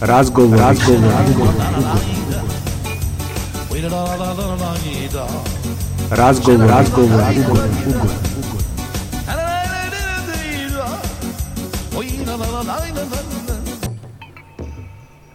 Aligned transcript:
Razgovor, 0.00 0.58
razgovor, 0.58 0.58
razgovor, 0.58 1.52
razgovor, 6.10 6.68
razgovor, 6.68 7.20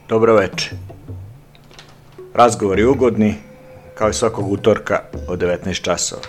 Dobro 0.10 0.36
veče. 0.36 0.72
Razgovori 2.34 2.86
ugodni, 2.86 3.36
kao 3.96 4.10
i 4.10 4.14
svakog 4.14 4.52
utorka 4.52 5.00
od 5.28 5.40
19 5.40 5.82
časova. 5.82 6.22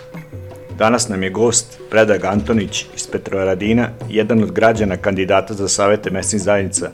Danas 0.77 1.09
nam 1.09 1.23
je 1.23 1.29
gost 1.29 1.79
Predrag 1.89 2.25
Antonić 2.25 2.85
iz 2.95 3.07
Petrovaradina, 3.11 3.89
jedan 4.09 4.43
od 4.43 4.51
građana 4.51 4.97
kandidata 4.97 5.53
za 5.53 5.67
savete 5.67 6.11
mesnih 6.11 6.41
zajednica 6.41 6.91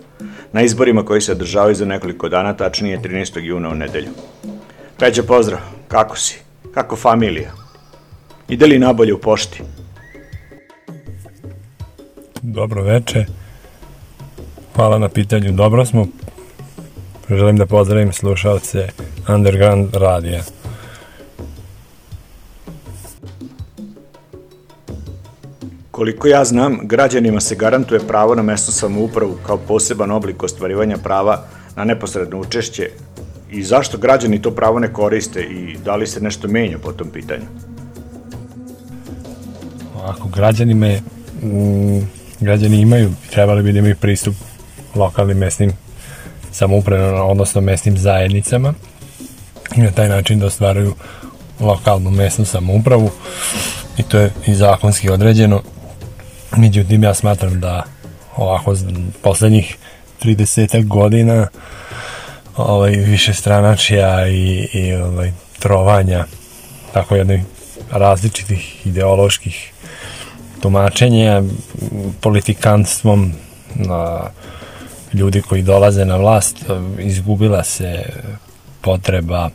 na 0.54 0.62
izborima 0.62 1.06
koji 1.06 1.22
se 1.22 1.32
održavaju 1.32 1.76
za 1.76 1.86
nekoliko 1.86 2.30
dana, 2.30 2.54
tačnije 2.54 3.00
13. 3.00 3.40
juna 3.40 3.70
u 3.70 3.76
nedelju. 3.76 4.10
Peđa, 5.00 5.24
pozdrav, 5.24 5.60
kako 5.88 6.18
si? 6.18 6.40
Kako 6.74 6.96
familija? 6.96 7.52
Ide 8.50 8.66
li 8.66 8.80
nabolje 8.80 9.14
u 9.14 9.20
pošti? 9.20 9.62
Dobro 12.42 12.84
veče. 12.84 13.26
Hvala 14.76 15.00
na 15.00 15.10
pitanju. 15.10 15.52
Dobro 15.52 15.86
smo. 15.86 16.08
Želim 17.30 17.58
da 17.58 17.66
pozdravim 17.66 18.14
slušalce 18.14 18.88
Underground 19.28 19.96
radija. 19.96 20.44
Koliko 26.00 26.28
ja 26.28 26.46
znam, 26.46 26.80
građanima 26.84 27.42
se 27.42 27.56
garantuje 27.56 28.00
pravo 28.00 28.36
na 28.36 28.42
mesnu 28.42 28.74
samoupravu 28.74 29.38
kao 29.46 29.58
poseban 29.58 30.12
oblik 30.12 30.44
ostvarivanja 30.44 30.98
prava 30.98 31.44
na 31.76 31.84
neposredno 31.84 32.40
učešće. 32.40 32.90
I 33.52 33.64
zašto 33.64 33.98
građani 33.98 34.42
to 34.42 34.52
pravo 34.52 34.80
ne 34.80 34.94
koriste 34.94 35.42
i 35.42 35.78
da 35.86 35.96
li 35.96 36.08
se 36.08 36.22
nešto 36.22 36.48
menja 36.48 36.78
po 36.78 36.92
tom 36.92 37.10
pitanju? 37.10 37.44
Ako 40.04 40.28
građani 40.28 40.74
me, 40.74 41.02
mm, 41.44 42.08
građani 42.40 42.82
imaju, 42.82 43.12
trebali 43.32 43.64
bi 43.64 43.74
da 43.74 43.80
imaju 43.80 43.96
pristup 43.96 44.36
lokalnim 44.96 45.38
mesnim 45.38 45.72
samoupravama, 46.52 47.24
odnosno 47.24 47.62
mesnim 47.62 47.98
zajednicama 47.98 48.74
i 49.76 49.82
na 49.82 49.92
taj 49.92 50.10
način 50.10 50.40
da 50.40 50.46
ostvaraju 50.46 50.94
lokalnu 51.60 52.12
mesnu 52.12 52.46
samoupravu. 52.46 53.10
I 53.98 54.04
to 54.04 54.20
je 54.20 54.32
i 54.48 54.56
zakonski 54.56 55.10
određeno 55.10 55.62
Međutim, 56.58 57.04
ja 57.04 57.14
smatram 57.14 57.60
da 57.60 57.84
ovako 58.36 58.76
poslednjih 59.22 59.78
30 60.24 60.88
godina 60.88 61.48
ovaj, 62.58 62.92
više 62.92 63.34
stranačija 63.34 64.28
i, 64.28 64.68
i 64.74 64.94
ovaj, 64.94 65.32
trovanja 65.60 66.26
tako 66.94 67.16
jednih 67.16 67.42
različitih 67.92 68.88
ideoloških 68.88 69.72
tumačenja 70.62 71.44
politikanstvom 72.22 73.34
na 73.76 74.20
ljudi 75.14 75.42
koji 75.42 75.62
dolaze 75.62 76.06
na 76.06 76.18
vlast 76.18 76.58
izgubila 77.00 77.64
se 77.64 78.04
potreba 78.82 79.50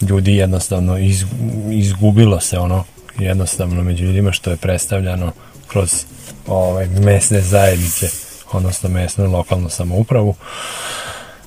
ljudi 0.00 0.36
jednostavno 0.36 0.98
iz, 0.98 1.24
izgubilo 1.70 2.40
se 2.40 2.58
ono 2.58 2.84
jednostavno 3.18 3.82
među 3.82 4.04
ljudima 4.04 4.32
što 4.32 4.50
je 4.50 4.56
predstavljano 4.56 5.32
kroz 5.68 6.04
ovaj, 6.46 6.86
mesne 6.86 7.40
zajednice, 7.40 8.08
odnosno 8.52 8.88
mesnu 8.88 9.24
i 9.24 9.28
lokalnu 9.28 9.68
samoupravu. 9.68 10.34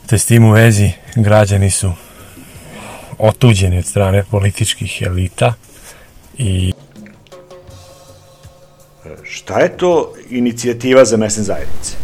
Te 0.05 0.17
s 0.17 0.25
tim 0.25 0.45
u 0.45 0.51
vezi 0.51 0.91
građani 1.15 1.71
su 1.71 1.91
otuđeni 3.17 3.77
od 3.77 3.85
strane 3.85 4.23
političkih 4.31 5.01
elita 5.01 5.53
i 6.37 6.73
Šta 9.23 9.59
je 9.59 9.77
to 9.77 10.13
inicijativa 10.29 11.05
za 11.05 11.17
mesne 11.17 11.43
zajednice? 11.43 11.95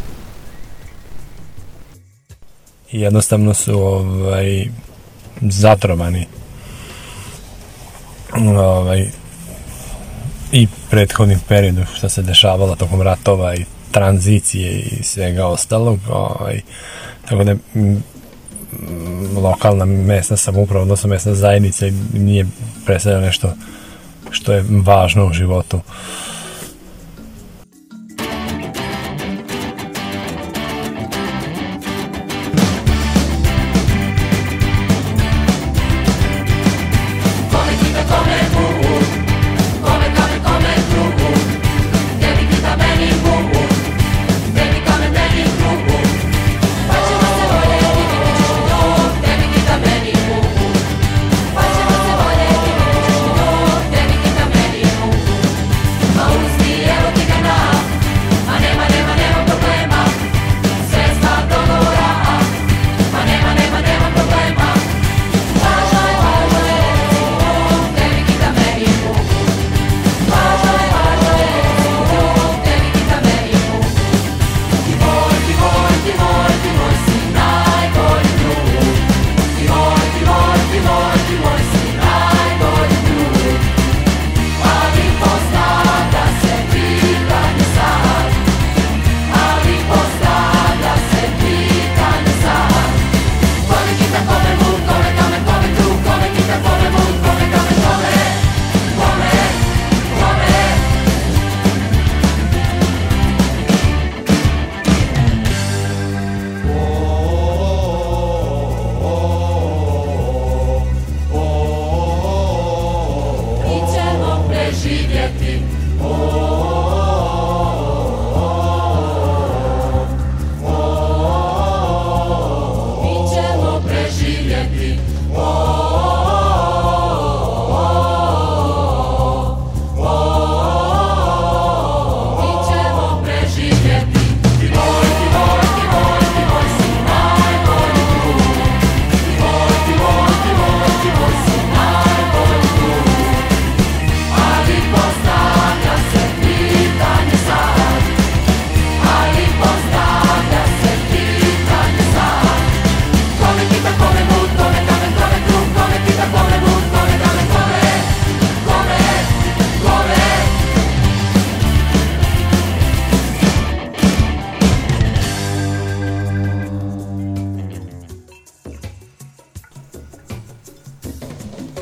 Jednostavno 2.92 3.53
su 3.53 3.80
ovaj, 3.80 4.68
zatrovani 5.42 6.28
ovaj, 8.36 9.09
i 10.52 10.68
prethodnim 10.90 11.40
periodu 11.48 11.86
što 11.96 12.09
se 12.09 12.22
dešavalo 12.22 12.75
tokom 12.75 13.02
ratova 13.02 13.56
i 13.56 13.66
tranzicije 13.92 14.80
i 14.80 15.03
svega 15.03 15.48
ostalog 15.48 16.00
ovaj, 16.09 16.62
tako 17.30 17.44
da 17.44 17.56
lokalna 19.42 19.86
mesna 19.86 20.38
samouprava 20.38 20.81
odnosno 20.81 21.09
mesna 21.09 21.34
zajednica 21.34 21.86
nije 22.14 22.46
predstavljala 22.86 23.25
nešto 23.25 23.53
što 24.31 24.53
je 24.53 24.66
važno 24.70 25.25
u 25.25 25.34
životu. 25.34 25.80
Pace 25.80 26.37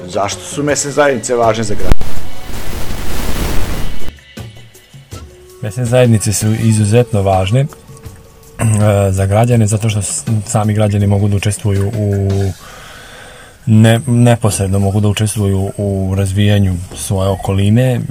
Zašto 0.08 0.42
su 0.42 0.64
mesne 0.64 0.92
zajednice 0.92 1.36
važne 1.36 1.64
za 1.64 1.76
grad? 1.76 1.94
Mesne 5.62 5.86
zajednice 5.86 6.34
su 6.34 6.54
izuzetno 6.54 7.22
važne 7.22 7.60
e, 7.60 7.66
za 9.12 9.26
građane 9.26 9.68
zato 9.68 9.90
što 9.90 10.02
sami 10.48 10.74
građani 10.74 11.08
mogu 11.08 11.28
da 11.28 11.36
učestvuju 11.36 11.92
u 11.98 12.30
ne, 13.66 14.00
neposredno 14.08 14.80
mogu 14.80 15.00
da 15.00 15.08
učestvuju 15.08 15.72
u 15.78 16.14
razvijanju 16.18 16.76
svoje 16.96 17.30
okoline, 17.30 18.02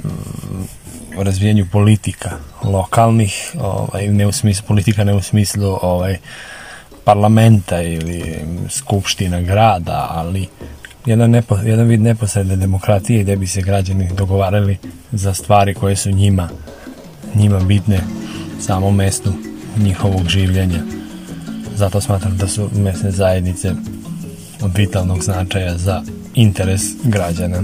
u 1.17 1.23
razvijanju 1.23 1.65
politika 1.71 2.31
lokalnih, 2.63 3.55
ovaj, 3.59 4.07
ne 4.07 4.27
u 4.27 4.31
smislu 4.31 4.65
politika, 4.67 5.03
ne 5.03 5.13
u 5.13 5.21
smislu 5.21 5.79
ovaj, 5.81 6.17
parlamenta 7.03 7.81
ili 7.81 8.39
skupština 8.69 9.41
grada, 9.41 10.07
ali 10.11 10.47
jedan, 11.05 11.31
nepo, 11.31 11.57
jedan 11.65 11.87
vid 11.87 12.01
neposredne 12.01 12.55
demokratije 12.55 13.23
gde 13.23 13.35
bi 13.35 13.47
se 13.47 13.61
građani 13.61 14.09
dogovarali 14.17 14.77
za 15.11 15.33
stvari 15.33 15.73
koje 15.73 15.95
su 15.95 16.11
njima 16.11 16.49
njima 17.35 17.59
bitne 17.59 18.01
samom 18.59 18.95
mestu 18.95 19.33
njihovog 19.77 20.27
življenja. 20.27 20.83
Zato 21.75 22.01
smatram 22.01 22.37
da 22.37 22.47
su 22.47 22.69
mesne 22.75 23.11
zajednice 23.11 23.71
od 24.61 24.77
vitalnog 24.77 25.23
značaja 25.23 25.77
za 25.77 26.01
interes 26.33 26.81
građana. 27.03 27.63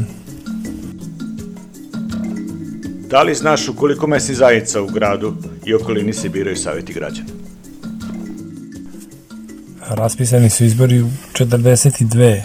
Da 3.10 3.24
li 3.24 3.36
znaš 3.36 3.68
u 3.68 3.76
koliko 3.76 4.08
mesnih 4.08 4.38
zajednica 4.38 4.82
u 4.82 4.88
gradu 4.88 5.36
i 5.66 5.74
okolini 5.74 6.14
se 6.14 6.30
biraju 6.30 6.56
savjeti 6.56 6.94
građana? 6.94 7.30
Raspisani 9.90 10.50
su 10.50 10.64
izbori 10.66 11.02
u 11.02 11.10
42 11.34 12.42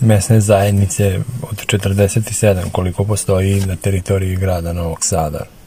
mesne 0.00 0.40
zajednice 0.40 1.20
od 1.42 1.66
47 1.66 2.70
koliko 2.72 3.04
postoji 3.04 3.60
na 3.60 3.76
teritoriji 3.76 4.36
grada 4.36 4.72
Novog 4.72 4.98
Sada. 5.04 5.59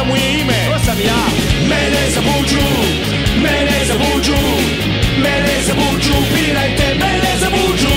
sam 0.00 0.10
u 0.10 0.16
ime. 0.16 0.58
To 0.72 0.78
sam 0.84 0.98
ja. 1.10 1.22
Mene 1.68 2.04
zabuđu 2.14 2.66
Mene 3.44 3.78
zabuđu 3.88 4.40
Mene 5.24 5.56
zabuđu 5.66 6.14
Pirajte 6.34 6.86
Mene 7.02 7.32
zabuđu. 7.40 7.94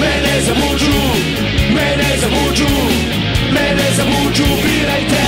Mene 0.00 0.34
zabuđu 0.46 0.96
Mene 1.74 2.10
zabuđu 2.20 2.70
Mene 3.54 3.86
zabuđu 3.96 4.44
Pirajte 4.62 5.24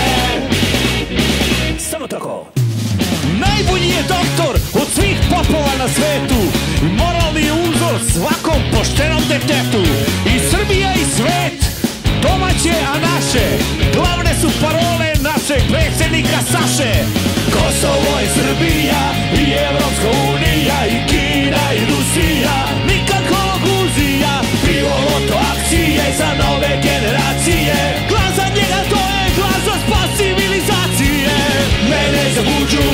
Samo 1.78 2.06
tako. 2.06 2.46
Najbolji 3.40 3.88
je 3.88 4.02
doktor 4.02 4.54
od 4.82 4.88
svih 4.94 5.18
popova 5.30 5.72
na 5.78 5.88
svetu. 5.88 6.40
Moralni 6.82 7.42
je 7.46 7.52
uzor 7.52 8.00
svakom 8.12 8.60
poštenom 8.72 9.22
detetu. 9.28 9.87
kaže 16.78 16.94
Kosovo 17.52 18.12
i 18.24 18.28
Srbija 18.36 19.02
i 19.34 19.52
Evropska 19.68 20.08
unija 20.30 20.78
i 20.86 21.08
Kina 21.08 21.64
i 21.74 21.80
Rusija. 21.90 22.56
Nikako 22.86 23.42
guzija 23.64 24.34
Pivo, 24.64 24.94
loto, 25.06 25.38
akcije 25.52 26.04
za 26.18 26.30
nove 26.42 26.72
generacije. 26.82 27.74
Glas 28.08 28.34
za 28.36 28.46
njega 28.56 28.80
to 28.90 29.00
je 29.16 29.24
glas 29.36 29.60
za 29.68 29.76
spas 29.84 30.10
civilizacije. 30.18 31.30
Mene 31.90 32.24
zabuđu, 32.34 32.88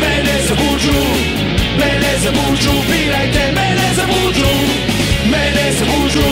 mene 0.00 0.36
zabuđu 0.48 1.00
Mene 1.80 2.12
zabuđu, 2.24 2.72
birajte, 2.90 3.52
mene 3.58 3.88
zabuđu. 3.96 4.52
Mene 5.32 5.66
zabuđu, 5.78 6.28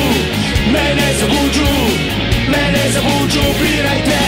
mene 0.73 1.09
zabuđu 1.21 1.71
Mene 2.53 2.85
zabuđu, 2.95 3.45
birajte. 3.61 4.20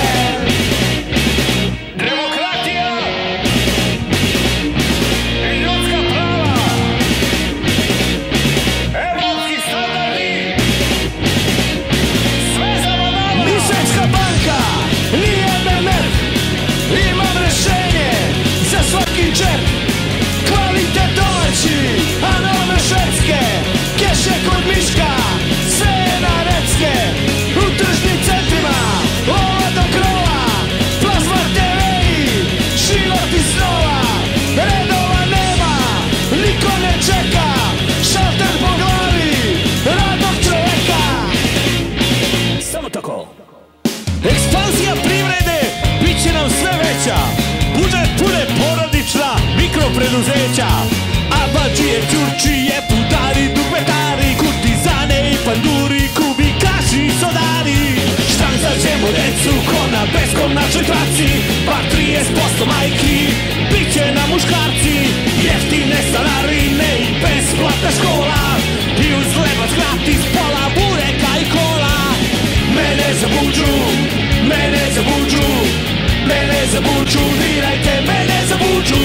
zavuču, 76.83 77.19
dirajte, 77.39 78.01
mene 78.07 78.47
zavuču 78.49 79.01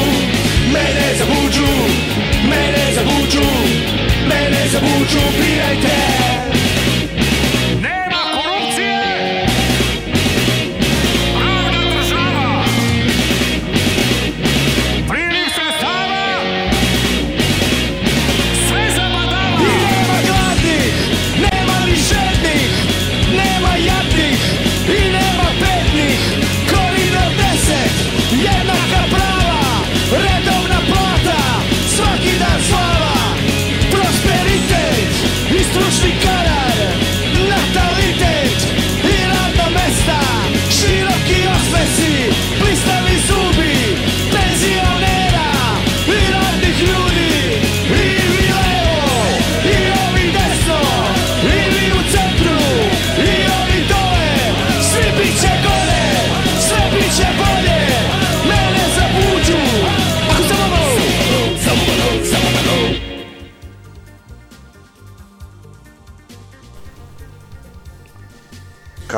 Mene 0.73 1.15
zavuču, 1.17 1.67
mene 2.49 2.93
zavuču 2.95 3.45
Mene 4.27 4.67
zavuču, 4.71 5.19
dirajte. 5.37 6.06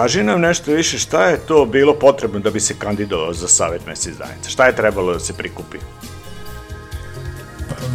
Kaži 0.10 0.24
nam 0.24 0.42
nešto 0.42 0.72
više 0.72 1.00
šta 1.00 1.26
je 1.26 1.38
to 1.38 1.66
bilo 1.66 1.94
potrebno 1.94 2.40
da 2.40 2.50
bi 2.52 2.60
se 2.60 2.74
kandidovao 2.80 3.34
za 3.34 3.48
Savet 3.48 3.86
mesne 3.88 4.14
zajednice? 4.14 4.50
Šta 4.50 4.66
je 4.66 4.76
trebalo 4.76 5.14
da 5.14 5.20
se 5.20 5.34
prikupi? 5.34 5.78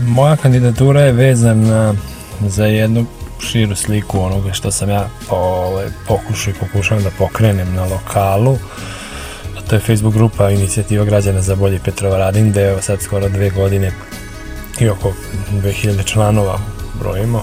Moja 0.06 0.36
kandidatura 0.36 1.00
je 1.00 1.12
vezana 1.12 1.94
za 2.40 2.66
jednu 2.66 3.06
širu 3.40 3.76
sliku 3.76 4.20
onoga 4.20 4.52
što 4.52 4.70
sam 4.70 4.90
ja 4.90 5.08
ovaj, 5.30 5.86
pokušao 6.08 6.50
i 6.50 6.54
pokušavam 6.60 7.04
da 7.04 7.10
pokrenem 7.18 7.74
na 7.74 7.84
lokalu. 7.84 8.58
A 9.58 9.68
to 9.68 9.74
je 9.74 9.80
Facebook 9.80 10.14
grupa 10.14 10.50
Inicijativa 10.50 11.04
građana 11.04 11.42
za 11.42 11.56
bolji 11.56 11.80
Petrovaradin, 11.84 12.50
gde 12.50 12.60
je 12.60 12.82
sad 12.82 13.02
skoro 13.02 13.28
dve 13.28 13.50
godine 13.50 13.92
i 14.80 14.88
oko 14.88 15.12
2000 15.52 16.04
članova 16.04 16.58
brojimo. 17.00 17.42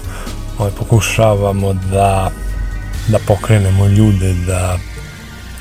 Ovaj, 0.58 0.72
pokušavamo 0.78 1.72
da, 1.72 2.30
da 3.08 3.18
pokrenemo 3.26 3.86
ljude 3.86 4.32
da, 4.32 4.78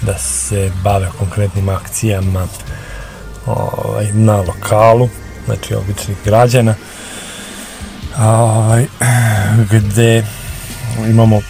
da 0.01 0.17
se 0.17 0.71
bave 0.83 1.07
konkretnim 1.17 1.69
akcijama 1.69 2.47
ovaj, 3.45 4.13
na 4.13 4.35
lokalu, 4.35 5.09
znači 5.45 5.75
običnih 5.75 6.17
građana 6.25 6.75
ovaj, 8.19 8.85
gde 9.71 10.25
imamo 11.09 11.41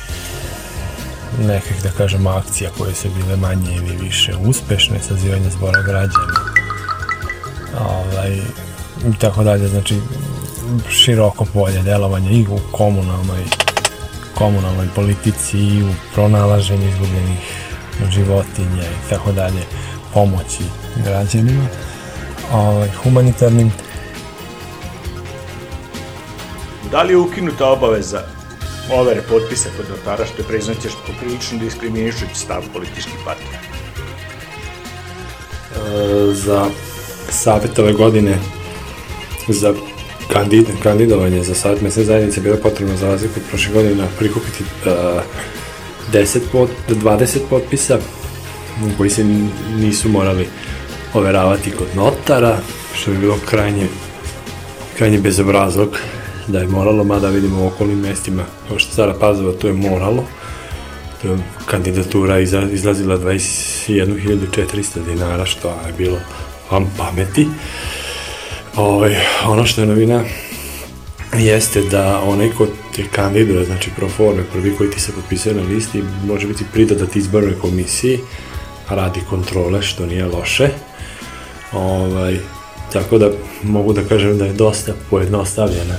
nekih, 1.40 1.84
da 1.84 1.90
kažemo, 1.90 2.30
akcija 2.30 2.70
koje 2.78 2.96
su 2.96 3.10
bile 3.10 3.36
manje 3.36 3.76
ili 3.76 3.98
više 3.98 4.36
uspešne, 4.36 5.00
sazivanje 5.08 5.50
zbora 5.50 5.82
građana, 5.82 6.34
ovaj, 7.80 8.32
i 9.10 9.20
tako 9.20 9.44
dalje, 9.44 9.68
znači 9.68 9.96
široko 10.90 11.46
polje 11.46 11.82
delovanja 11.82 12.32
i 12.32 12.46
u 12.50 12.60
komunalnoj 12.72 13.44
komunalnoj 14.36 14.88
politici 14.96 15.58
i 15.58 15.84
u 15.84 15.90
pronalaženju 16.14 16.90
izgubljenih 16.90 17.40
životinja 18.12 18.84
i 18.84 19.10
tako 19.10 19.32
dalje 19.32 19.62
pomoći 20.14 20.64
građanima 21.06 21.68
ovaj, 22.54 22.90
humanitarnim 23.04 23.72
Da 26.92 27.04
li 27.04 27.14
je 27.14 27.18
ukinuta 27.18 27.70
obaveza 27.72 28.22
overe 28.94 29.22
potpisa 29.22 29.70
kod 29.78 29.86
notara 29.90 30.26
što 30.26 30.42
je 30.42 30.48
priznaćeš 30.48 30.92
poprilično 31.08 31.60
diskriminišući 31.60 32.36
stav 32.36 32.64
političkih 32.74 33.16
partija? 33.26 33.60
E, 35.76 36.34
za 36.34 36.66
savjet 37.30 37.80
ove 37.80 37.94
godine 37.94 38.38
za 39.48 39.74
kandid, 40.34 40.68
kandidovanje 40.84 41.44
za 41.44 41.56
savjet 41.56 41.82
mesne 41.82 42.04
zajednice 42.04 42.42
bilo 42.42 42.58
potrebno 42.58 42.98
za 42.98 43.08
razliku 43.08 43.34
od 43.38 43.44
prošle 43.50 43.74
godine 43.74 44.08
prikupiti 44.20 44.64
uh, 44.64 44.92
10 46.14 46.40
pot, 46.52 46.70
20 46.90 47.38
potpisa 47.50 47.98
koji 48.98 49.10
se 49.10 49.24
nisu 49.78 50.10
morali 50.10 50.48
overavati 51.14 51.72
kod 51.72 51.88
notara, 51.96 52.58
što 52.96 53.12
bi 53.12 53.18
bilo 53.18 53.38
krajnje, 53.50 53.88
krajnje 54.98 55.18
bezobrazlog 55.18 55.98
da 56.48 56.60
je 56.60 56.68
moralo, 56.68 57.04
mada 57.04 57.30
vidimo 57.30 57.64
u 57.64 57.68
okolnim 57.68 58.00
mestima, 58.00 58.44
kao 58.68 58.80
što 58.80 58.92
Stara 58.94 59.14
Pazova, 59.20 59.52
to 59.52 59.68
je 59.68 59.74
moralo. 59.74 60.24
To 61.22 61.28
je 61.28 61.38
kandidatura 61.66 62.40
izlazila 62.40 63.18
21.400 63.18 65.06
dinara, 65.06 65.46
što 65.46 65.68
je 65.68 65.94
bilo 65.98 66.18
vam 66.72 66.94
pameti. 66.98 67.42
Ove, 67.42 68.01
ovaj, 68.76 69.16
ono 69.46 69.66
što 69.66 69.82
je 69.82 69.88
novina 69.88 70.24
jeste 71.40 71.82
da 71.82 72.22
onaj 72.22 72.50
ko 72.58 72.68
te 72.96 73.04
kandiduje, 73.12 73.66
znači 73.66 73.90
pro 73.96 74.10
forme, 74.10 74.44
prvi 74.52 74.76
koji 74.76 74.90
ti 74.90 75.00
se 75.00 75.12
potpisuje 75.12 75.56
na 75.56 75.62
listi, 75.62 76.04
može 76.26 76.48
biti 76.48 76.64
pridodat 76.74 77.16
izbornoj 77.16 77.60
komisiji, 77.60 78.20
radi 78.90 79.20
kontrole, 79.30 79.82
što 79.82 80.06
nije 80.06 80.26
loše. 80.26 80.70
Ovaj, 81.74 82.38
tako 82.94 83.18
da 83.18 83.30
mogu 83.64 83.94
da 83.94 84.04
kažem 84.04 84.38
da 84.38 84.46
je 84.46 84.54
dosta 84.54 84.94
pojednostavljena 85.10 85.96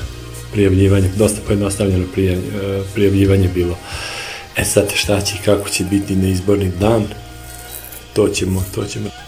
prijavljivanje, 0.52 1.10
dosta 1.16 1.40
pojednostavljeno 1.46 2.04
e, 2.16 2.38
prijavljivanje 2.94 3.48
bilo. 3.54 3.78
E 4.56 4.64
sad 4.64 4.92
šta 4.94 5.20
će 5.20 5.34
i 5.34 5.44
kako 5.44 5.68
će 5.68 5.84
biti 5.84 6.16
na 6.16 6.28
izborni 6.28 6.72
dan, 6.80 7.04
to 8.12 8.28
ćemo, 8.28 8.64
to 8.74 8.84
ćemo. 8.84 9.21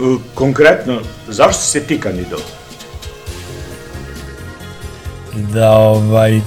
E, 0.00 0.16
konkretno, 0.34 1.00
zašto 1.28 1.62
se 1.62 1.80
ti 1.80 2.00
kandidovao? 2.00 2.46
Da, 5.52 5.70
ovaj, 5.70 6.40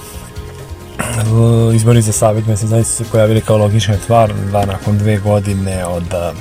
izbori 1.76 2.02
za 2.02 2.12
savjet 2.12 2.48
mesec 2.48 2.70
zaista 2.70 3.04
se 3.04 3.12
pojavili 3.12 3.42
kao 3.42 3.58
logična 3.58 3.98
tvar 4.06 4.34
da 4.52 4.66
nakon 4.66 4.98
dve 4.98 5.18
godine 5.18 5.86
od 5.86 6.14
a, 6.14 6.34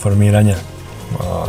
formiranja 0.00 0.56
a, 1.20 1.44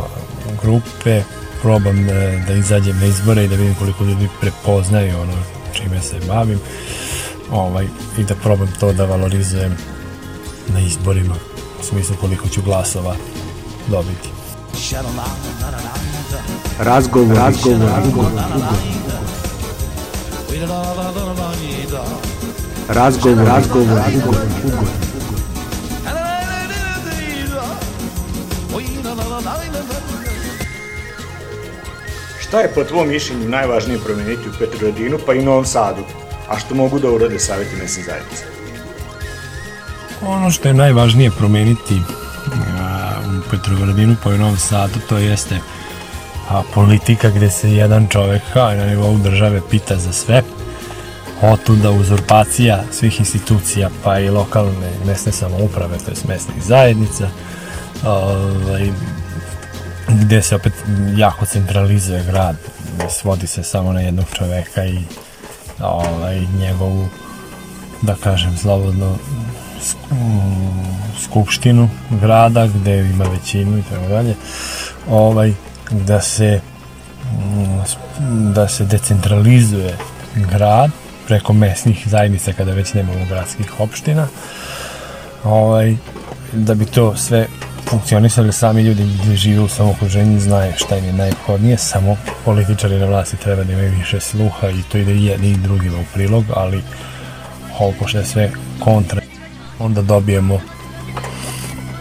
grupe 0.62 1.22
probam 1.62 2.06
da, 2.06 2.14
da 2.46 2.52
izađem 2.52 2.98
na 3.00 3.06
izbore 3.06 3.44
i 3.44 3.48
da 3.48 3.56
vidim 3.56 3.74
koliko 3.74 4.04
ljudi 4.04 4.28
prepoznaju 4.40 5.20
ono 5.20 5.32
čime 5.72 6.00
se 6.00 6.16
bavim 6.28 6.60
ovaj, 7.50 7.86
i 8.18 8.24
da 8.24 8.34
probam 8.34 8.68
to 8.80 8.92
da 8.92 9.04
valorizujem 9.04 9.76
na 10.68 10.80
izborima 10.80 11.34
u 11.80 11.84
smislu 11.84 12.16
koliko 12.20 12.48
ću 12.48 12.62
glasova 12.62 13.16
dobiti. 13.88 14.28
Razgovor, 16.78 17.36
razgovor, 17.36 17.80
razgovor, 17.80 18.30
razgovor, 22.88 23.46
razgovor, 23.48 23.96
razgovor, 23.96 24.44
Šta 32.40 32.60
je 32.60 32.72
po 32.74 32.84
tvom 32.84 33.08
mišljenju 33.08 33.48
najvažnije 33.48 33.98
promeniti 33.98 34.48
u 34.48 34.52
Petrovaradinu 34.58 35.18
pa 35.26 35.34
i 35.34 35.42
Novom 35.42 35.64
Sadu, 35.64 36.02
a 36.48 36.58
što 36.58 36.74
mogu 36.74 36.98
da 36.98 37.10
urade 37.10 37.38
savjeti 37.38 37.76
mesne 37.76 38.02
zajednice? 38.02 38.44
Ono 40.26 40.50
što 40.50 40.68
je 40.68 40.74
najvažnije 40.74 41.30
promeniti 41.30 42.00
Petrovaradinu 43.50 44.16
pa 44.24 44.30
i 44.30 44.34
u 44.34 44.38
Novom 44.38 44.56
Sadu 44.56 45.00
to 45.08 45.18
jeste 45.18 45.58
a, 46.50 46.62
politika 46.74 47.30
gde 47.30 47.50
se 47.50 47.72
jedan 47.72 48.08
čovek 48.08 48.42
kao 48.52 48.74
na 48.74 48.86
nivou 48.86 49.18
države 49.18 49.60
pita 49.70 49.96
za 49.96 50.12
sve. 50.12 50.42
Otuda 51.42 51.90
uzurpacija 51.90 52.84
svih 52.92 53.20
institucija 53.20 53.90
pa 54.04 54.18
i 54.18 54.30
lokalne 54.30 54.90
mesne 55.06 55.32
samouprave 55.32 55.98
to 55.98 56.10
je 56.10 56.16
mesnih 56.28 56.64
zajednica 56.64 57.28
ovaj, 58.06 58.90
gde 60.08 60.42
se 60.42 60.56
opet 60.56 60.72
jako 61.16 61.46
centralizuje 61.46 62.24
grad, 62.24 62.56
svodi 63.10 63.46
se 63.46 63.62
samo 63.62 63.92
na 63.92 64.00
jednog 64.00 64.24
čoveka 64.32 64.84
i 64.84 64.98
ovaj, 65.80 66.40
njegovu, 66.58 67.08
da 68.06 68.14
kažem, 68.14 68.56
slobodno 68.56 69.16
skupštinu 71.24 71.90
grada 72.10 72.66
gde 72.66 73.00
ima 73.00 73.24
većinu 73.24 73.78
i 73.78 73.82
tako 73.82 74.08
dalje 74.08 74.34
ovaj 75.10 75.52
da 75.90 76.20
se 76.20 76.60
da 78.28 78.68
se 78.68 78.84
decentralizuje 78.84 79.96
grad 80.34 80.90
preko 81.26 81.52
mesnih 81.52 82.08
zajednica 82.08 82.52
kada 82.52 82.72
već 82.72 82.94
nemamo 82.94 83.26
gradskih 83.28 83.80
opština 83.80 84.26
ovaj 85.44 85.96
da 86.52 86.74
bi 86.74 86.86
to 86.86 87.16
sve 87.16 87.46
funkcionisali 87.90 88.52
sami 88.52 88.82
ljudi 88.82 89.04
gdje 89.22 89.36
žive 89.36 89.60
u 89.60 89.68
svom 89.68 89.90
okruženju 89.90 90.40
znaju 90.40 90.72
šta 90.76 90.96
im 90.96 91.04
je 91.04 91.12
najhodnije, 91.12 91.78
samo 91.78 92.16
političari 92.44 92.98
na 92.98 93.06
vlasti 93.06 93.36
treba 93.36 93.64
da 93.64 93.72
imaju 93.72 93.92
više 93.98 94.20
sluha 94.20 94.70
i 94.70 94.82
to 94.92 94.98
ide 94.98 95.14
jedni 95.14 95.50
i 95.50 95.56
drugima 95.56 95.98
u 95.98 96.04
prilog, 96.14 96.44
ali 96.54 96.82
ovo 97.78 97.92
pošto 97.98 98.18
je 98.18 98.24
sve 98.24 98.50
kontra, 98.80 99.20
onda 99.78 100.02
dobijemo 100.02 100.60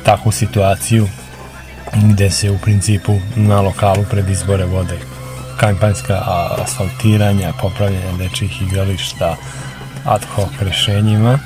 takvu 0.03 0.31
situaciju 0.31 1.07
gde 1.93 2.31
se 2.31 2.51
u 2.51 2.57
principu 2.57 3.19
na 3.35 3.61
lokalu 3.61 4.05
pred 4.09 4.29
izbore 4.29 4.65
vode 4.65 4.97
kampanjska 5.57 6.21
asfaltiranja, 6.63 7.53
popravljanja 7.61 8.17
dečih 8.17 8.61
igrališta 8.61 9.35
ad 10.05 10.21
hoc 10.35 10.49
rešenjima 10.59 11.39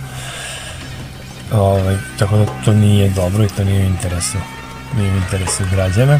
Ovaj, 1.51 1.97
tako 2.19 2.37
da 2.37 2.45
to 2.65 2.73
nije 2.73 3.09
dobro 3.09 3.43
i 3.43 3.47
to 3.47 3.63
nije 3.63 3.83
u 3.83 3.87
interesu, 3.87 4.37
nije 4.95 5.13
u 5.13 5.17
interesu 5.17 5.63
građana. 5.71 6.19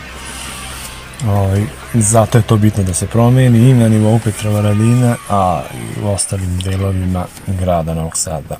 Ovaj, 1.25 1.61
zato 1.93 2.37
je 2.37 2.41
to 2.41 2.57
bitno 2.57 2.83
da 2.83 2.93
se 2.93 3.07
promeni 3.07 3.69
i 3.69 3.73
na 3.73 3.89
nivou 3.89 4.19
Petrovaradina, 4.23 5.15
a 5.29 5.63
i 5.73 6.01
u 6.03 6.07
ostalim 6.07 6.59
delovima 6.59 7.25
grada 7.47 7.93
Novog 7.93 8.17
Sada. 8.17 8.57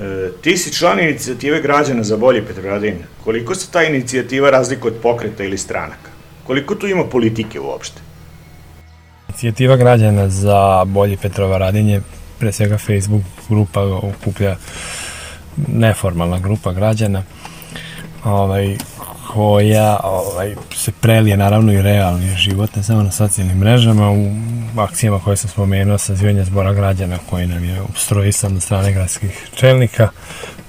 E, 0.00 0.30
ti 0.42 0.56
si 0.56 0.72
član 0.72 1.00
inicijative 1.00 1.60
građana 1.60 2.02
za 2.02 2.16
bolji 2.16 2.42
Petrovaradin. 2.42 2.94
Koliko 3.24 3.54
se 3.54 3.70
ta 3.70 3.82
inicijativa 3.82 4.50
razlika 4.50 4.88
od 4.88 4.94
pokreta 5.02 5.44
ili 5.44 5.58
stranaka? 5.58 6.10
Koliko 6.46 6.74
tu 6.74 6.86
ima 6.86 7.04
politike 7.04 7.60
uopšte? 7.60 8.00
Inicijativa 9.28 9.76
građana 9.76 10.28
za 10.28 10.84
bolji 10.84 11.16
Petrovaradin 11.16 11.88
je 11.88 12.02
pre 12.38 12.52
svega 12.52 12.78
Facebook 12.78 13.22
grupa 13.48 13.80
okuplja 13.82 14.56
neformalna 15.68 16.38
grupa 16.38 16.72
građana 16.72 17.22
ovaj, 18.24 18.76
koja 19.36 20.00
ovaj, 20.04 20.54
se 20.74 20.92
prelije 20.92 21.36
naravno 21.36 21.72
i 21.72 21.82
realni 21.82 22.36
život, 22.36 22.76
ne 22.76 22.82
samo 22.82 23.02
na 23.02 23.10
socijalnim 23.10 23.58
mrežama, 23.58 24.10
u 24.10 24.30
akcijama 24.76 25.20
koje 25.20 25.36
sam 25.36 25.50
spomenuo, 25.50 25.98
sazivanje 25.98 26.44
zbora 26.44 26.72
građana 26.72 27.18
koji 27.30 27.46
nam 27.46 27.64
je 27.64 27.82
ustrojisan 27.82 28.56
od 28.56 28.62
strane 28.62 28.92
gradskih 28.92 29.48
čelnika 29.54 30.08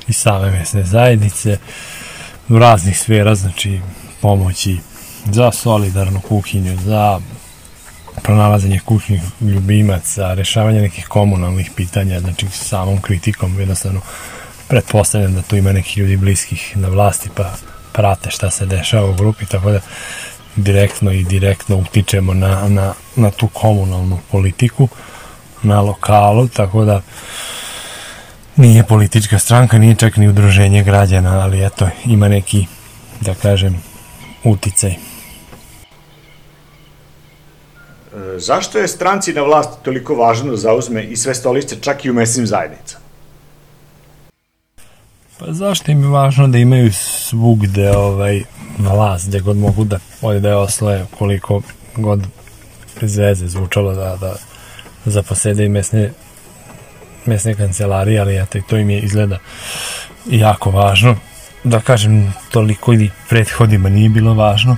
i 0.07 0.13
same 0.13 0.51
mesne 0.51 0.83
zajednice, 0.83 1.57
u 2.50 2.59
raznih 2.59 3.00
sfera, 3.00 3.36
znači 3.36 3.79
pomoći 4.21 4.77
za 5.25 5.51
solidarnu 5.51 6.21
kuhinju, 6.21 6.77
za 6.77 7.19
pronalazanje 8.24 8.79
kućnih 8.86 9.21
ljubimaca, 9.41 10.33
rešavanje 10.33 10.81
nekih 10.81 11.07
komunalnih 11.07 11.71
pitanja, 11.75 12.19
znači 12.19 12.47
samom 12.51 13.01
kritikom 13.01 13.59
jednostavno 13.59 14.01
pretpostavljam 14.67 15.33
da 15.33 15.41
tu 15.41 15.55
ima 15.55 15.71
nekih 15.71 15.97
ljudi 15.97 16.17
bliskih 16.17 16.77
na 16.77 16.88
vlasti 16.88 17.29
pa 17.36 17.53
prate 17.97 18.31
šta 18.31 18.49
se 18.51 18.65
dešava 18.65 19.09
u 19.09 19.13
grupi, 19.13 19.45
tako 19.45 19.71
da 19.71 19.79
direktno 20.55 21.11
i 21.11 21.23
direktno 21.23 21.75
utičemo 21.77 22.33
na, 22.33 22.69
na, 22.69 22.93
na 23.15 23.31
tu 23.31 23.47
komunalnu 23.47 24.19
politiku 24.31 24.87
na 25.63 25.81
lokalu, 25.81 26.47
tako 26.47 26.85
da 26.85 27.01
nije 28.55 28.83
politička 28.83 29.39
stranka, 29.39 29.77
nije 29.77 29.95
čak 29.95 30.17
ni 30.17 30.27
udruženje 30.27 30.83
građana, 30.83 31.39
ali 31.39 31.65
eto, 31.65 31.89
ima 32.05 32.27
neki, 32.27 32.65
da 33.21 33.33
kažem, 33.33 33.83
uticaj. 34.43 34.95
Zašto 38.37 38.79
je 38.79 38.87
stranci 38.87 39.33
na 39.33 39.41
vlasti 39.41 39.83
toliko 39.83 40.15
važno 40.15 40.51
da 40.51 40.57
zauzme 40.57 41.03
i 41.03 41.17
sve 41.17 41.35
stolice 41.35 41.75
čak 41.81 42.05
i 42.05 42.09
u 42.09 42.13
mesnim 42.13 42.47
zajednicama? 42.47 43.06
Pa 45.39 45.53
zašto 45.53 45.91
im 45.91 46.03
je 46.03 46.10
važno 46.10 46.48
da 46.48 46.58
imaju 46.58 46.94
svugde 46.94 47.91
ovaj, 47.98 48.44
vlast, 48.77 49.27
gde 49.27 49.39
god 49.39 49.58
mogu 49.58 49.84
da 49.84 50.00
ovdje 50.22 50.39
da 50.39 50.50
je 50.50 50.56
osloje, 50.56 51.06
koliko 51.17 51.62
god 51.96 52.27
bez 53.01 53.17
veze 53.17 53.48
zvučalo 53.48 53.96
da, 53.96 54.15
da 54.15 54.36
zaposede 55.06 55.65
i 55.65 55.70
mesne, 55.70 56.12
mesne 57.25 57.56
kancelarije, 57.56 58.20
ali 58.20 58.38
eto 58.38 58.58
i 58.58 58.62
to 58.70 58.77
im 58.77 58.89
je 58.89 59.00
izgleda 59.00 59.38
jako 60.25 60.72
važno. 60.72 61.15
Da 61.63 61.79
kažem, 61.79 62.34
toliko 62.51 62.94
i 62.94 63.10
prethodima 63.29 63.89
nije 63.89 64.10
bilo 64.10 64.34
važno, 64.34 64.77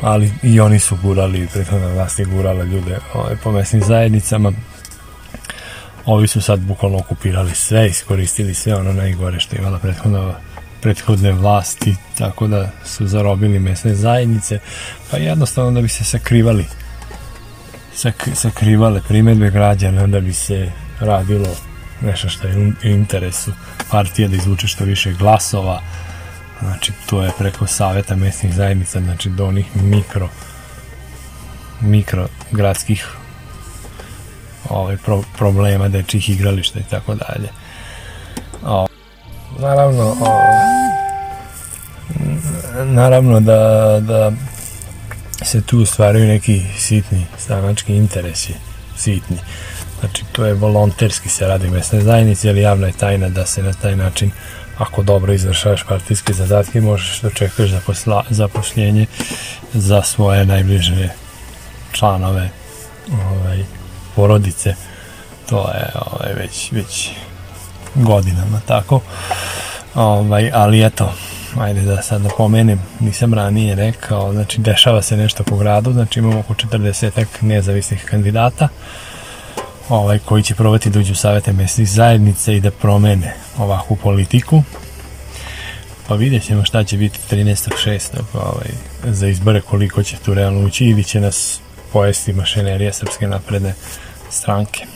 ali 0.00 0.32
i 0.42 0.60
oni 0.60 0.78
su 0.78 0.96
gurali, 1.02 1.48
prethodna 1.52 1.86
vlast 1.86 2.18
je 2.18 2.24
gurala 2.24 2.64
ljude 2.64 2.98
ovaj, 3.14 3.36
po 3.36 3.52
mesnim 3.52 3.82
zajednicama, 3.82 4.52
ovi 6.06 6.28
su 6.28 6.40
sad 6.40 6.60
bukvalno 6.60 6.98
okupirali 6.98 7.54
sve, 7.54 7.88
iskoristili 7.88 8.54
sve 8.54 8.74
ono 8.74 8.92
najgore 8.92 9.40
što 9.40 9.56
je 9.56 9.60
imala 9.60 9.78
prethodna 9.78 10.34
prethodne 10.80 11.32
vlasti, 11.32 11.96
tako 12.18 12.46
da 12.46 12.70
su 12.84 13.06
zarobili 13.06 13.58
mesne 13.58 13.94
zajednice, 13.94 14.58
pa 15.10 15.16
jednostavno 15.16 15.70
da 15.70 15.80
bi 15.80 15.88
se 15.88 16.04
sakrivali 16.04 16.66
sak, 17.94 18.28
sakrivale 18.34 19.00
primetbe 19.08 19.50
građana, 19.50 20.06
da 20.06 20.20
bi 20.20 20.32
se 20.32 20.70
radilo 21.00 21.48
nešto 22.00 22.28
što 22.28 22.48
je 22.48 22.56
u 22.58 22.72
interesu 22.82 23.52
partije 23.90 24.28
da 24.28 24.36
izvuče 24.36 24.66
što 24.66 24.84
više 24.84 25.12
glasova, 25.12 25.82
znači 26.60 26.92
to 27.06 27.22
je 27.22 27.30
preko 27.38 27.66
saveta 27.66 28.16
mesnih 28.16 28.54
zajednica, 28.54 29.00
znači 29.00 29.28
do 29.28 29.46
onih 29.46 29.66
mikro 29.76 30.28
mikro 31.80 32.28
gradskih 32.50 33.06
ovaj, 34.70 34.96
pro, 34.96 35.22
problema 35.38 35.88
dečih 35.88 36.30
igrališta 36.30 36.78
i 36.78 36.90
tako 36.90 37.14
dalje. 37.14 37.48
O, 38.64 38.86
naravno, 39.58 40.16
o, 40.20 40.38
naravno 42.84 43.40
da, 43.40 43.98
da 44.00 44.32
se 45.44 45.62
tu 45.62 45.86
stvaraju 45.86 46.26
neki 46.26 46.62
sitni 46.78 47.26
stranački 47.38 47.96
interesi, 47.96 48.54
sitni. 48.96 49.38
Znači, 50.00 50.24
to 50.32 50.46
je 50.46 50.54
volonterski 50.54 51.28
se 51.28 51.46
radi 51.46 51.68
u 51.68 51.70
mesnoj 51.70 52.02
zajednici, 52.02 52.48
ali 52.48 52.60
javna 52.60 52.86
je 52.86 52.92
tajna 52.92 53.28
da 53.28 53.46
se 53.46 53.62
na 53.62 53.72
taj 53.72 53.96
način 53.96 54.30
ako 54.78 55.02
dobro 55.02 55.32
izvršavaš 55.32 55.82
partijske 55.88 56.32
zadatke 56.32 56.80
možeš 56.80 57.20
da 57.20 57.28
očekuješ 57.28 57.70
zaposla, 57.70 58.24
zaposljenje 58.30 59.06
za 59.74 60.02
svoje 60.02 60.44
najbliže 60.44 61.08
članove 61.92 62.50
ovaj, 63.12 63.64
porodice. 64.20 64.74
To 65.48 65.56
je 65.56 65.90
ovaj, 65.94 66.34
već, 66.34 66.72
već 66.72 67.10
godinama 67.94 68.60
tako. 68.66 69.00
Ovaj, 69.94 70.50
ali 70.54 70.86
eto 70.86 71.12
ajde 71.58 71.80
da 71.82 72.02
sad 72.02 72.22
napomenem 72.22 72.80
nisam 73.00 73.34
ranije 73.34 73.74
rekao 73.74 74.32
znači 74.32 74.60
dešava 74.60 75.02
se 75.02 75.16
nešto 75.16 75.44
po 75.44 75.56
gradu 75.56 75.92
znači 75.92 76.18
imamo 76.18 76.40
oko 76.40 76.54
40 76.54 77.24
nezavisnih 77.40 78.04
kandidata 78.04 78.68
ovaj, 79.88 80.18
koji 80.18 80.42
će 80.42 80.54
probati 80.54 80.90
da 80.90 80.98
uđu 80.98 81.12
u 81.12 81.16
savete 81.16 81.52
mesnih 81.52 81.90
zajednice 81.90 82.56
i 82.56 82.60
da 82.60 82.70
promene 82.70 83.34
ovakvu 83.58 83.96
politiku. 83.96 84.62
Pa 86.08 86.14
vidjet 86.14 86.44
ćemo 86.44 86.64
šta 86.64 86.84
će 86.84 86.96
biti 86.96 87.18
13.6. 87.30 88.18
Ovaj, 88.34 88.68
za 89.04 89.26
izbore 89.26 89.60
koliko 89.60 90.02
će 90.02 90.16
tu 90.16 90.34
realno 90.34 90.66
ući. 90.66 90.84
Ili 90.84 91.04
će 91.04 91.20
nas 91.20 91.60
pojesti 91.92 92.32
mašinerija 92.32 92.92
Srpske 92.92 93.26
napredne 93.26 93.74
stranke. 94.30 94.86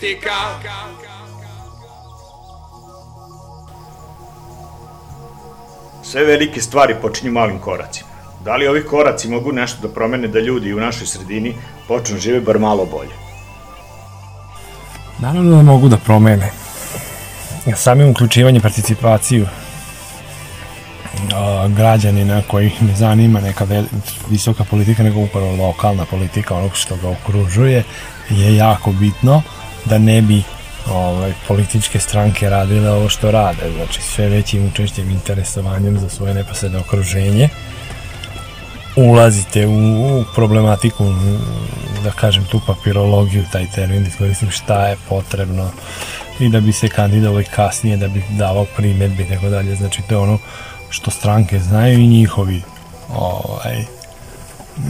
Politika 0.00 0.30
Sve 6.02 6.24
velike 6.24 6.60
stvari 6.60 6.94
počinju 7.02 7.32
malim 7.32 7.58
koracima. 7.58 8.08
Da 8.44 8.56
li 8.56 8.68
ovi 8.68 8.86
koraci 8.86 9.28
mogu 9.28 9.52
nešto 9.52 9.88
da 9.88 9.94
promene 9.94 10.28
da 10.28 10.40
ljudi 10.40 10.72
u 10.74 10.80
našoj 10.80 11.06
sredini 11.06 11.54
počnu 11.88 12.14
da 12.14 12.20
žive 12.20 12.40
bar 12.40 12.58
malo 12.58 12.86
bolje? 12.86 13.10
Naravno 15.18 15.56
da 15.56 15.62
mogu 15.62 15.88
da 15.88 15.96
promene. 15.96 16.50
Samim 17.76 18.10
uključivanje 18.10 18.60
participaciju 18.60 19.46
građanina 21.76 22.42
kojih 22.48 22.82
ne 22.82 22.94
zanima 22.96 23.40
neka 23.40 23.66
visoka 24.28 24.64
politika, 24.64 25.02
nego 25.02 25.20
upravo 25.20 25.56
lokalna 25.56 26.04
politika, 26.04 26.54
onog 26.54 26.76
što 26.76 26.96
ga 26.96 27.08
okružuje, 27.08 27.84
je 28.30 28.56
jako 28.56 28.92
bitno 28.92 29.42
da 29.84 29.98
ne 29.98 30.22
bi 30.22 30.42
ovaj, 30.90 31.32
političke 31.48 32.00
stranke 32.00 32.50
radile 32.50 32.90
ovo 32.90 33.08
što 33.08 33.30
rade, 33.30 33.72
znači 33.76 34.02
sve 34.02 34.28
većim 34.28 34.66
učešćem 34.66 35.10
interesovanjem 35.10 35.98
za 35.98 36.08
svoje 36.08 36.34
neposredno 36.34 36.80
okruženje 36.80 37.48
ulazite 38.96 39.66
u, 39.66 40.20
u 40.20 40.24
problematiku 40.34 41.04
da 42.04 42.10
kažem 42.10 42.44
tu 42.44 42.60
papirologiju 42.66 43.44
taj 43.52 43.66
termin 43.74 44.06
iskoristim 44.06 44.50
šta 44.50 44.86
je 44.86 44.96
potrebno 45.08 45.70
i 46.40 46.48
da 46.48 46.60
bi 46.60 46.72
se 46.72 46.88
kandidovali 46.88 47.44
kasnije 47.44 47.96
da 47.96 48.08
bi 48.08 48.22
davao 48.30 48.66
primetbe 48.76 49.22
i 49.22 49.26
tako 49.26 49.48
dalje. 49.48 49.74
Znači 49.76 50.02
to 50.08 50.14
je 50.14 50.18
ono 50.18 50.38
što 50.90 51.10
stranke 51.10 51.58
znaju 51.58 51.98
i 51.98 52.06
njihovi 52.06 52.62
ovaj, 53.14 53.84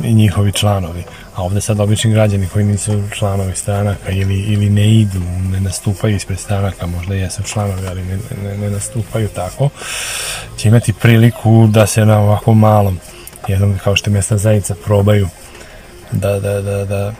i 0.04 0.14
njihovi 0.14 0.52
članovi 0.52 1.04
a 1.40 1.42
ovde 1.42 1.60
sad 1.60 1.80
obični 1.80 2.12
građani 2.12 2.48
koji 2.52 2.64
nisu 2.64 3.02
članovi 3.14 3.56
stranaka 3.56 4.10
ili, 4.10 4.40
ili 4.40 4.70
ne 4.70 4.94
idu, 4.94 5.20
ne 5.52 5.60
nastupaju 5.60 6.16
ispred 6.16 6.38
stranaka, 6.38 6.86
možda 6.86 7.14
jesu 7.14 7.42
članovi, 7.42 7.86
ali 7.88 8.04
ne, 8.04 8.18
ne, 8.42 8.58
ne 8.58 8.70
nastupaju 8.70 9.28
tako, 9.28 9.68
će 10.56 10.68
imati 10.68 10.92
priliku 10.92 11.66
da 11.66 11.86
se 11.86 12.06
na 12.06 12.18
ovako 12.18 12.54
malom, 12.54 12.98
jednom 13.48 13.78
kao 13.84 13.96
što 13.96 14.10
je 14.10 14.12
mjesta 14.12 14.36
zajednica, 14.36 14.74
probaju 14.84 15.28
da, 16.12 16.40
da, 16.40 16.60
da, 16.60 16.84
da 16.84 17.12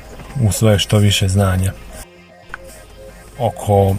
usvoje 0.43 0.79
što 0.79 0.99
više 0.99 1.29
znanja. 1.29 1.73
Oko 3.39 3.97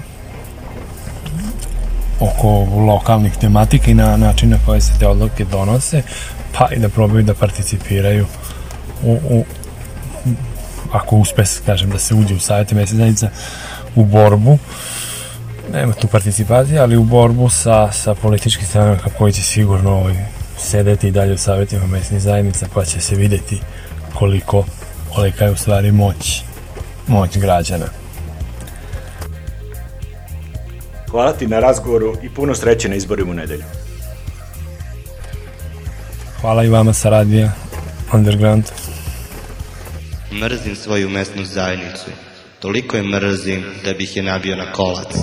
oko 2.20 2.48
lokalnih 2.86 3.38
tematika 3.38 3.92
i 3.92 3.94
na 3.94 4.18
način 4.18 4.50
na 4.50 4.58
koje 4.66 4.82
se 4.82 4.94
te 5.00 5.08
odluke 5.08 5.46
donose, 5.46 6.02
pa 6.58 6.68
i 6.76 6.80
da 6.80 6.90
probaju 6.90 7.24
da 7.24 7.34
participiraju 7.34 8.26
u, 9.04 9.20
u 9.30 9.44
ako 10.92 11.16
uspe, 11.16 11.44
kažem, 11.66 11.90
da 11.90 12.00
se 12.00 12.16
uđe 12.16 12.36
u 12.36 12.40
savjete 12.40 12.76
mesne 12.76 12.98
zajednica 12.98 13.30
u 13.96 14.06
borbu, 14.06 14.58
nema 15.74 15.94
tu 15.94 16.08
participacije, 16.08 16.80
ali 16.80 16.98
u 16.98 17.04
borbu 17.04 17.50
sa, 17.50 17.92
sa 17.92 18.16
političkim 18.16 18.68
stranama 18.68 18.98
koji 19.18 19.34
će 19.34 19.42
sigurno 19.42 19.92
ovaj, 19.92 20.16
sedeti 20.58 21.08
i 21.08 21.12
dalje 21.12 21.34
u 21.34 21.38
savjetima 21.38 21.88
mesnih 21.88 22.22
zajednica, 22.22 22.68
pa 22.74 22.86
će 22.86 23.02
se 23.02 23.16
videti 23.16 23.62
koliko, 24.14 24.66
kolika 25.16 25.46
je 25.46 25.52
u 25.52 25.56
stvari 25.56 25.92
moć, 25.92 26.44
moć 27.08 27.38
građana. 27.38 27.86
Hvala 31.10 31.34
ti 31.34 31.48
na 31.48 31.60
razgovoru 31.60 32.16
i 32.24 32.30
puno 32.30 32.56
sreće 32.56 32.90
na 32.90 32.96
izborima 32.96 33.32
u 33.32 33.34
nedelju. 33.34 33.64
Hvala 36.42 36.64
i 36.64 36.70
vama 36.70 36.94
sa 36.94 37.10
radija 37.10 37.52
Underground. 38.14 38.64
Mrzim 40.32 40.76
svoju 40.76 41.10
mesnu 41.10 41.46
zajednicu. 41.46 42.06
Toliko 42.60 42.98
je 42.98 43.04
mrzim 43.04 43.64
da 43.86 43.94
bih 43.94 44.18
je 44.18 44.24
nabio 44.24 44.56
na 44.56 44.72
kolac. 44.72 45.16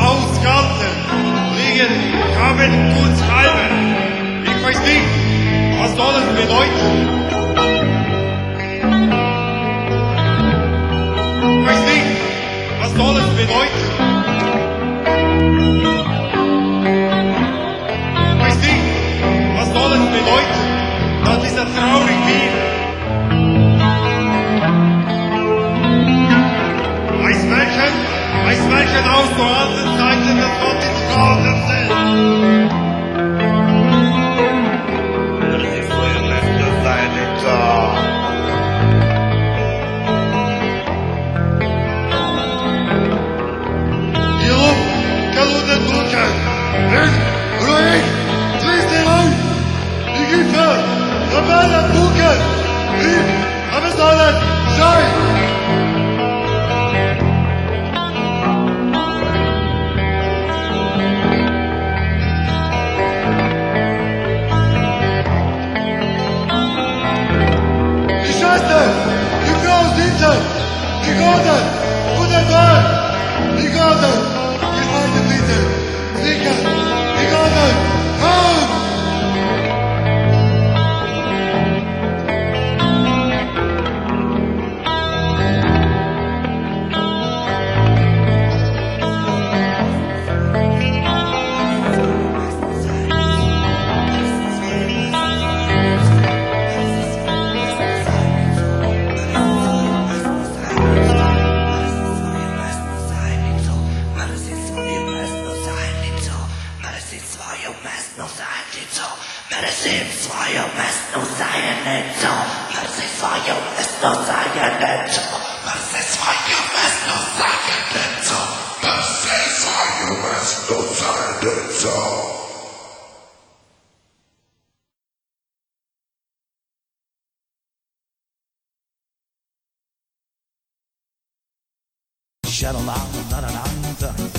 Ausgarten 0.00 0.92
liegen 1.56 1.94
Kabelgutshaus. 2.34 3.31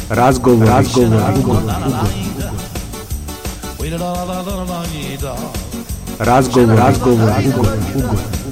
Razgovor, 0.10 0.68
razgovor, 0.68 1.22
ugovor, 1.40 1.64
razgovor, 6.20 6.78
razgovor, 6.78 7.32
ugovor, 7.48 7.78
ugovor. 7.96 8.43